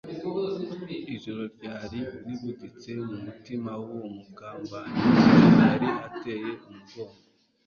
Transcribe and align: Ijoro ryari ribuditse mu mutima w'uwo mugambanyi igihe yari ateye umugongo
Ijoro 1.15 1.41
ryari 1.55 1.99
ribuditse 2.23 2.91
mu 3.05 3.15
mutima 3.25 3.71
w'uwo 3.85 4.07
mugambanyi 4.17 4.99
igihe 5.07 5.63
yari 5.69 5.87
ateye 6.07 6.51
umugongo 6.69 7.21